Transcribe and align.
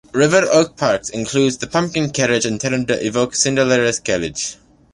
River 0.13 0.47
Oaks 0.51 0.71
Park 0.77 1.03
includes 1.13 1.57
the 1.59 1.67
Pumpkin 1.67 2.09
Carriage, 2.09 2.47
intended 2.47 2.87
to 2.87 3.05
evoke 3.05 3.35
Cinderella's 3.35 3.99
carriage. 3.99 4.57